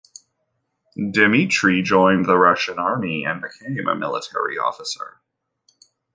Dimitrie 0.97 1.83
joined 1.83 2.25
the 2.25 2.35
Russian 2.35 2.79
army 2.79 3.23
and 3.23 3.39
became 3.39 3.87
a 3.87 3.93
military 3.93 4.57
officer. 4.57 5.21